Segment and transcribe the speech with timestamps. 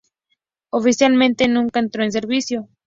[0.71, 2.67] Oficialmente nunca entró en servicio.